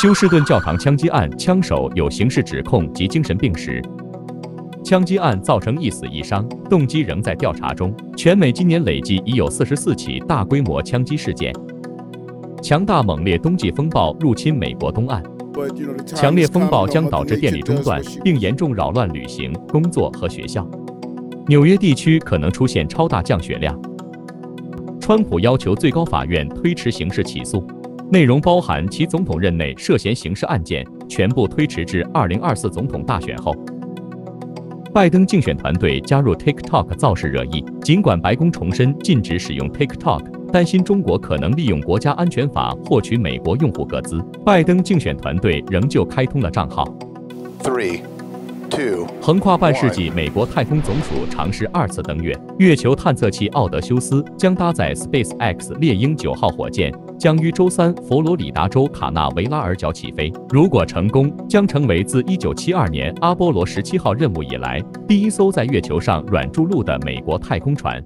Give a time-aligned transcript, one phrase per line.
[0.00, 3.82] 休士顿教堂枪击案，枪手有刑事指控及精神病史。
[4.82, 7.94] 枪击案造成一死一伤，动机仍在调查中。
[8.16, 11.52] 全美今年累计已有四十四起大规模枪击事件。
[12.62, 15.22] 强大猛烈冬季风暴入侵美国东岸，
[16.06, 20.66] 强烈风暴将导致电力中断，并严重扰乱旅行、工作和学校。
[21.46, 23.78] 纽约地区可能出现超大降雪量。
[24.98, 27.62] 川普要求最高法院推迟刑事起诉，
[28.12, 33.54] 内容包含其总统任内涉嫌刑事案件全部推迟至二零二四总统大选后。
[34.92, 46.84] 拜登竞选团队加入 TikTok 造势热议，尽管白宫重申禁止使用 TikTok，担心中国可能利用国家安全法获取美国用户个资，拜登竞选团队仍旧开通了账号。
[47.62, 48.00] Three,
[49.20, 56.92] 横跨半世纪，美国太空总署尝试二次登月，月球探测器奥德修斯将搭载 SpaceX 猎鹰九号火箭。
[57.18, 60.32] 将于周三佛罗里达州卡纳维拉尔角起飞。
[60.48, 68.02] 如果成功，将成为自1972年阿波罗十七号任务以来第一艘在月球上软着陆的美国太空船。